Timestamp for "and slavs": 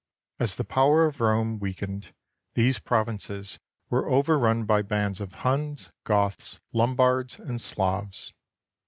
7.37-8.33